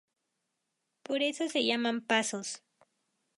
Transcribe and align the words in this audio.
Por 1.03 1.21
eso 1.21 1.47
se 1.47 1.63
llaman 1.63 2.01
"pasos". 2.01 2.63